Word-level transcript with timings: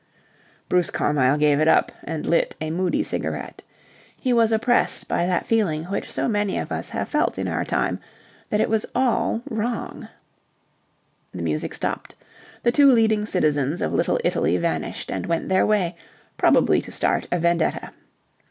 Bruce 0.67 0.89
Carmyle 0.89 1.37
gave 1.37 1.59
it 1.59 1.67
up, 1.67 1.91
and 2.03 2.25
lit 2.25 2.55
a 2.59 2.71
moody 2.71 3.03
cigarette. 3.03 3.61
He 4.17 4.33
was 4.33 4.51
oppressed 4.51 5.07
by 5.07 5.27
that 5.27 5.45
feeling 5.45 5.83
which 5.83 6.11
so 6.11 6.27
many 6.27 6.57
of 6.57 6.71
us 6.71 6.89
have 6.89 7.07
felt 7.07 7.37
in 7.37 7.47
our 7.47 7.63
time, 7.63 7.99
that 8.49 8.59
it 8.59 8.67
was 8.67 8.83
all 8.95 9.43
wrong. 9.47 10.07
The 11.33 11.43
music 11.43 11.75
stopped. 11.75 12.15
The 12.63 12.71
two 12.71 12.91
leading 12.91 13.27
citizens 13.27 13.79
of 13.79 13.93
Little 13.93 14.19
Italy 14.23 14.57
vanished 14.57 15.11
and 15.11 15.27
went 15.27 15.49
their 15.49 15.67
way, 15.67 15.95
probably 16.35 16.81
to 16.81 16.91
start 16.91 17.27
a 17.31 17.37
vendetta. 17.37 17.91